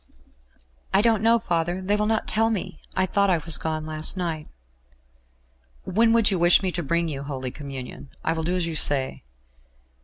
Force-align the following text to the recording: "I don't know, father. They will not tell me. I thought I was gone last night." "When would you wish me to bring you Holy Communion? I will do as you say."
"I 0.95 1.03
don't 1.03 1.21
know, 1.21 1.37
father. 1.37 1.79
They 1.79 1.95
will 1.95 2.07
not 2.07 2.27
tell 2.27 2.49
me. 2.49 2.81
I 2.95 3.05
thought 3.05 3.29
I 3.29 3.37
was 3.37 3.59
gone 3.59 3.85
last 3.85 4.17
night." 4.17 4.47
"When 5.83 6.11
would 6.11 6.31
you 6.31 6.39
wish 6.39 6.63
me 6.63 6.71
to 6.71 6.81
bring 6.81 7.07
you 7.07 7.21
Holy 7.21 7.51
Communion? 7.51 8.09
I 8.23 8.33
will 8.33 8.43
do 8.43 8.55
as 8.55 8.65
you 8.65 8.75
say." 8.75 9.21